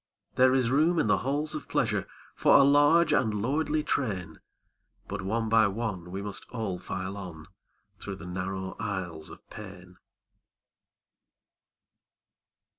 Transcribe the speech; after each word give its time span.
There 0.33 0.55
is 0.55 0.71
room 0.71 0.97
in 0.97 1.05
the 1.05 1.19
halls 1.19 1.53
of 1.53 1.69
pleasure 1.69 2.07
For 2.33 2.55
a 2.57 2.63
large 2.63 3.13
and 3.13 3.39
lordly 3.39 3.83
train, 3.83 4.39
But 5.07 5.21
one 5.21 5.47
by 5.47 5.67
one 5.67 6.09
we 6.09 6.23
must 6.23 6.49
all 6.49 6.79
file 6.79 7.15
on 7.17 7.45
Through 7.99 8.15
the 8.15 8.25
narrow 8.25 8.75
aisles 8.79 9.29
of 9.29 9.47
pain. 9.51 9.97